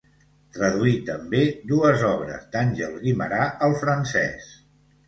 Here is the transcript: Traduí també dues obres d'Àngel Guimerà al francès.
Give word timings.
Traduí 0.55 0.93
també 1.09 1.43
dues 1.73 2.07
obres 2.09 2.49
d'Àngel 2.57 2.99
Guimerà 3.07 3.47
al 3.69 3.79
francès. 3.87 4.55